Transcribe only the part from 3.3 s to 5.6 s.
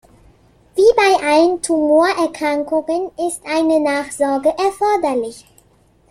eine Nachsorge erforderlich.